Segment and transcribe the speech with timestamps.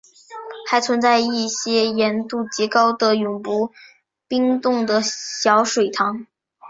[0.67, 3.71] 还存在一些盐度极高的永不
[4.27, 6.25] 冰冻的小水塘。